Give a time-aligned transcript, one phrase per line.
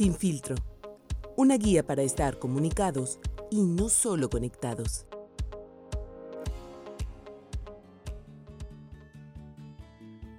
[0.00, 0.54] Sin filtro.
[1.36, 3.18] Una guía para estar comunicados
[3.50, 5.04] y no solo conectados.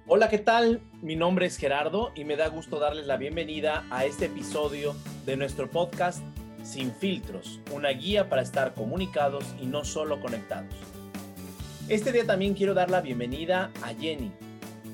[0.08, 0.80] Hola, ¿qué tal?
[1.00, 4.96] Mi nombre es Gerardo y me da gusto darles la bienvenida a este episodio
[5.26, 6.24] de nuestro podcast
[6.64, 10.74] Sin filtros, una guía para estar comunicados y no solo conectados.
[11.88, 14.32] Este día también quiero dar la bienvenida a Jenny.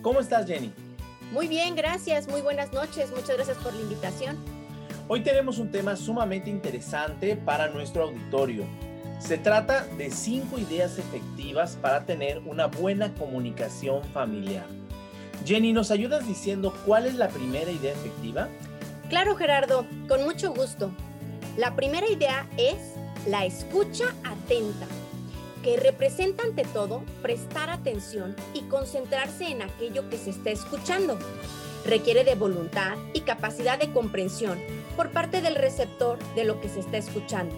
[0.03, 0.71] ¿Cómo estás, Jenny?
[1.33, 2.29] Muy bien, gracias.
[2.29, 3.11] Muy buenas noches.
[3.13, 4.58] Muchas gracias por la invitación.
[5.11, 8.65] Hoy tenemos un tema sumamente interesante para nuestro auditorio.
[9.19, 14.67] Se trata de cinco ideas efectivas para tener una buena comunicación familiar.
[15.47, 18.49] Jenny, ¿nos ayudas diciendo cuál es la primera idea efectiva?
[19.09, 20.91] Claro, Gerardo, con mucho gusto.
[21.57, 22.77] La primera idea es
[23.27, 24.87] la escucha atenta
[25.63, 31.19] que representa ante todo prestar atención y concentrarse en aquello que se está escuchando.
[31.89, 34.59] Requiere de voluntad y capacidad de comprensión
[34.97, 37.55] por parte del receptor de lo que se está escuchando.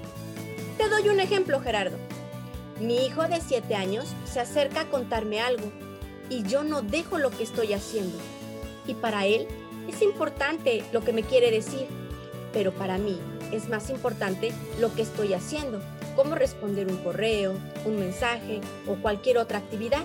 [0.79, 1.97] Te doy un ejemplo, Gerardo.
[2.79, 5.71] Mi hijo de 7 años se acerca a contarme algo
[6.29, 8.17] y yo no dejo lo que estoy haciendo.
[8.87, 9.47] Y para él
[9.89, 11.87] es importante lo que me quiere decir,
[12.53, 13.21] pero para mí
[13.53, 15.81] es más importante lo que estoy haciendo
[16.17, 20.05] cómo responder un correo, un mensaje o cualquier otra actividad.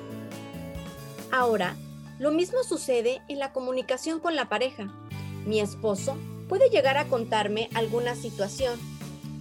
[1.31, 1.75] Ahora,
[2.19, 4.93] lo mismo sucede en la comunicación con la pareja.
[5.45, 8.79] Mi esposo puede llegar a contarme alguna situación,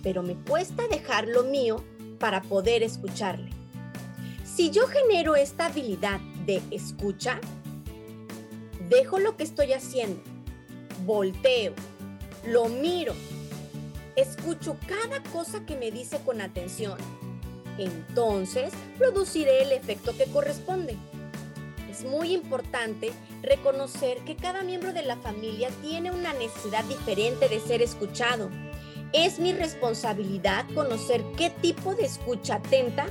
[0.03, 1.83] pero me cuesta dejar lo mío
[2.19, 3.51] para poder escucharle.
[4.45, 7.41] Si yo genero esta habilidad de escucha,
[8.89, 10.23] dejo lo que estoy haciendo,
[11.05, 11.73] volteo,
[12.45, 13.15] lo miro
[14.17, 16.99] escucho cada cosa que me dice con atención.
[17.79, 20.97] Entonces, produciré el efecto que corresponde.
[21.95, 27.61] Es muy importante reconocer que cada miembro de la familia tiene una necesidad diferente de
[27.61, 28.51] ser escuchado.
[29.13, 33.07] Es mi responsabilidad conocer qué tipo de escucha atenta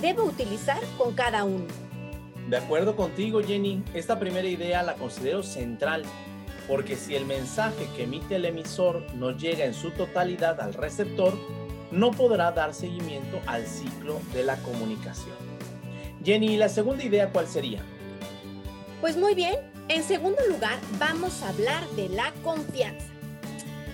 [0.00, 1.66] debo utilizar con cada uno.
[2.48, 6.04] De acuerdo contigo, Jenny, esta primera idea la considero central
[6.68, 11.36] porque si el mensaje que emite el emisor no llega en su totalidad al receptor,
[11.90, 15.34] no podrá dar seguimiento al ciclo de la comunicación.
[16.22, 17.82] Jenny, ¿la segunda idea cuál sería?
[19.00, 19.54] Pues muy bien,
[19.88, 23.06] en segundo lugar vamos a hablar de la confianza.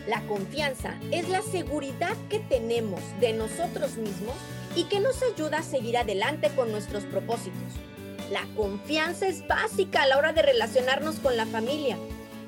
[0.06, 4.34] La confianza es la seguridad que tenemos de nosotros mismos
[4.76, 7.74] y que nos ayuda a seguir adelante con nuestros propósitos.
[8.30, 11.96] La confianza es básica a la hora de relacionarnos con la familia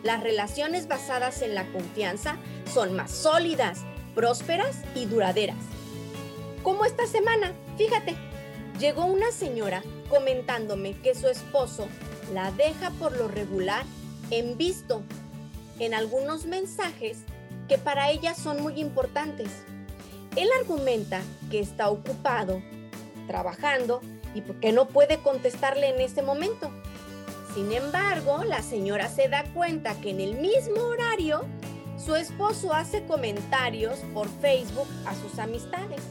[0.07, 2.37] las relaciones basadas en la confianza
[2.73, 3.81] son más sólidas,
[4.15, 5.57] prósperas y duraderas.
[6.63, 8.15] Como esta semana, fíjate,
[8.79, 11.89] llegó una señora comentándome que su esposo
[12.33, 13.85] la deja por lo regular
[14.31, 15.03] en visto
[15.79, 17.19] en algunos mensajes
[17.69, 19.49] que para ella son muy importantes.
[20.37, 22.63] Él argumenta que está ocupado,
[23.27, 24.01] trabajando
[24.35, 26.71] y que no puede contestarle en ese momento.
[27.55, 31.47] Sin embargo, la señora se da cuenta que en el mismo horario
[31.97, 36.03] su esposo hace comentarios por Facebook a sus amistades.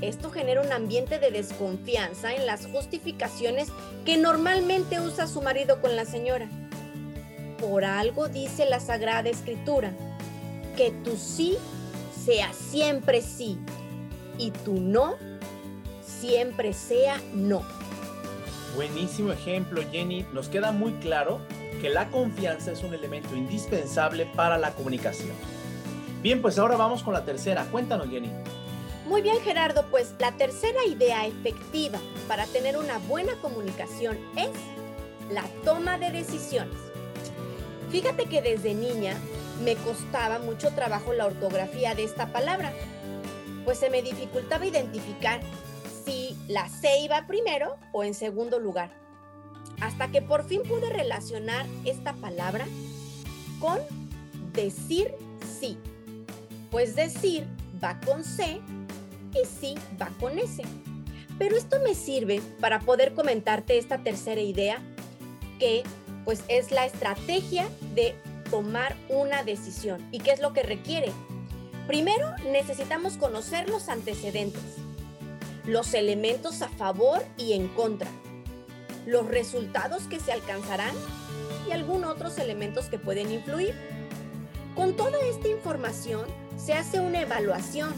[0.00, 3.68] Esto genera un ambiente de desconfianza en las justificaciones
[4.04, 6.48] que normalmente usa su marido con la señora.
[7.58, 9.92] Por algo dice la Sagrada Escritura,
[10.76, 11.56] que tu sí
[12.24, 13.58] sea siempre sí
[14.38, 15.16] y tu no
[16.00, 17.62] siempre sea no.
[18.76, 20.24] Buenísimo ejemplo, Jenny.
[20.32, 21.40] Nos queda muy claro
[21.80, 25.34] que la confianza es un elemento indispensable para la comunicación.
[26.22, 27.64] Bien, pues ahora vamos con la tercera.
[27.64, 28.30] Cuéntanos, Jenny.
[29.08, 29.86] Muy bien, Gerardo.
[29.90, 31.98] Pues la tercera idea efectiva
[32.28, 34.50] para tener una buena comunicación es
[35.32, 36.76] la toma de decisiones.
[37.90, 39.16] Fíjate que desde niña
[39.64, 42.70] me costaba mucho trabajo la ortografía de esta palabra,
[43.64, 45.40] pues se me dificultaba identificar
[46.04, 48.90] si la C iba primero o en segundo lugar.
[49.80, 52.66] Hasta que por fin pude relacionar esta palabra
[53.58, 53.78] con
[54.52, 55.14] decir
[55.58, 55.78] sí.
[56.70, 57.46] Pues decir
[57.82, 58.60] va con C
[59.34, 60.62] y sí va con S.
[61.38, 64.82] Pero esto me sirve para poder comentarte esta tercera idea
[65.58, 65.82] que
[66.24, 68.14] pues es la estrategia de
[68.50, 70.06] tomar una decisión.
[70.10, 71.12] ¿Y qué es lo que requiere?
[71.86, 74.62] Primero necesitamos conocer los antecedentes
[75.68, 78.08] los elementos a favor y en contra,
[79.06, 80.94] los resultados que se alcanzarán
[81.68, 83.74] y algunos otros elementos que pueden influir.
[84.74, 86.24] Con toda esta información
[86.56, 87.92] se hace una evaluación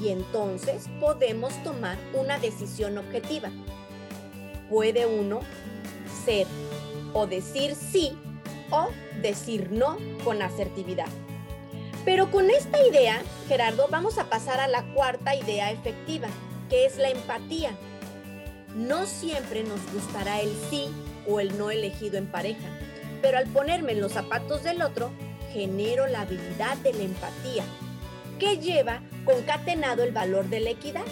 [0.00, 3.50] y entonces podemos tomar una decisión objetiva.
[4.70, 5.40] Puede uno
[6.24, 6.46] ser
[7.12, 8.16] o decir sí
[8.70, 8.88] o
[9.22, 11.08] decir no con asertividad.
[12.04, 16.28] Pero con esta idea, Gerardo, vamos a pasar a la cuarta idea efectiva,
[16.70, 17.72] que es la empatía.
[18.74, 20.88] No siempre nos gustará el sí
[21.26, 22.68] o el no elegido en pareja,
[23.20, 25.10] pero al ponerme en los zapatos del otro,
[25.52, 27.64] genero la habilidad de la empatía,
[28.38, 31.04] que lleva concatenado el valor de la equidad.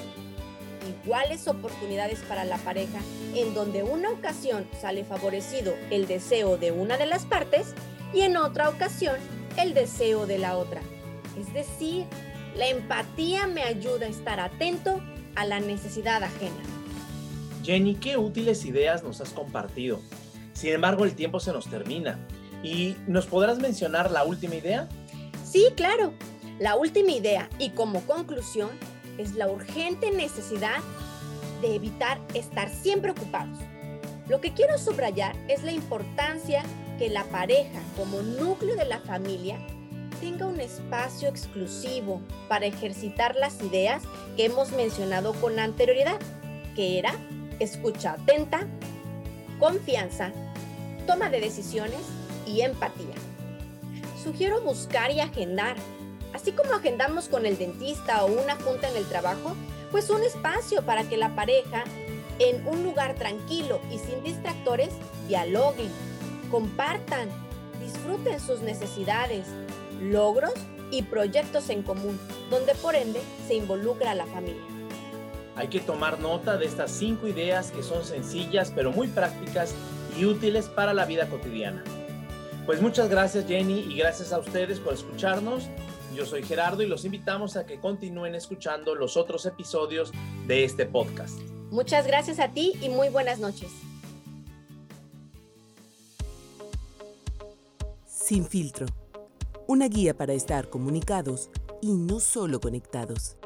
[1.05, 2.99] Iguales oportunidades para la pareja,
[3.35, 7.75] en donde una ocasión sale favorecido el deseo de una de las partes
[8.15, 9.17] y en otra ocasión
[9.59, 10.81] el deseo de la otra.
[11.39, 12.07] Es decir,
[12.57, 15.03] la empatía me ayuda a estar atento
[15.35, 16.63] a la necesidad ajena.
[17.63, 20.01] Jenny, qué útiles ideas nos has compartido.
[20.55, 22.19] Sin embargo, el tiempo se nos termina.
[22.63, 24.89] ¿Y nos podrás mencionar la última idea?
[25.45, 26.15] Sí, claro.
[26.59, 28.71] La última idea y como conclusión
[29.19, 30.79] es la urgente necesidad
[31.61, 33.59] de evitar estar siempre ocupados.
[34.29, 36.63] Lo que quiero subrayar es la importancia
[36.99, 39.59] que la pareja como núcleo de la familia
[40.21, 44.03] tenga un espacio exclusivo para ejercitar las ideas
[44.37, 46.19] que hemos mencionado con anterioridad,
[46.75, 47.15] que era
[47.59, 48.67] escucha atenta,
[49.59, 50.33] confianza,
[51.07, 52.01] toma de decisiones
[52.47, 53.15] y empatía.
[54.23, 55.77] Sugiero buscar y agendar,
[56.33, 59.55] así como agendamos con el dentista o una junta en el trabajo,
[59.91, 61.85] pues un espacio para que la pareja
[62.39, 64.91] en un lugar tranquilo y sin distractores
[65.29, 65.91] dialoguen,
[66.51, 67.29] compartan,
[67.83, 69.47] disfruten sus necesidades,
[70.01, 70.55] logros
[70.91, 72.19] y proyectos en común,
[72.51, 74.63] donde por ende se involucra la familia.
[75.57, 79.75] Hay que tomar nota de estas cinco ideas que son sencillas pero muy prácticas
[80.19, 81.83] y útiles para la vida cotidiana.
[82.67, 85.65] Pues muchas gracias Jenny y gracias a ustedes por escucharnos.
[86.15, 90.13] Yo soy Gerardo y los invitamos a que continúen escuchando los otros episodios
[90.47, 91.39] de este podcast.
[91.71, 93.71] Muchas gracias a ti y muy buenas noches.
[98.07, 98.87] Sin filtro.
[99.67, 101.51] Una guía para estar comunicados
[101.83, 103.37] y no solo conectados.